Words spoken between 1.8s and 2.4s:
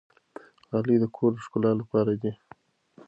لپاره دي.